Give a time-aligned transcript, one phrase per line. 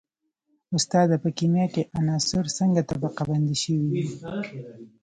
[0.77, 4.01] استاده په کیمیا کې عناصر څنګه طبقه بندي شوي دي